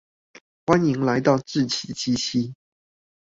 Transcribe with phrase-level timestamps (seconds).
[0.65, 2.55] 歡迎來到志祺七七